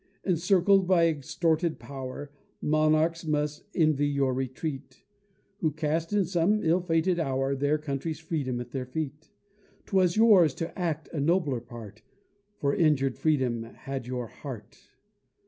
[0.23, 5.03] Encircled by extorted power, Monarchs must envy your Retreat
[5.59, 9.29] Who cast, in some ill fated hour, Their country's freedom at their feet;
[9.85, 12.01] 'Twas yours to act a nobler part,
[12.57, 14.79] For injur'd Freedom had your heart.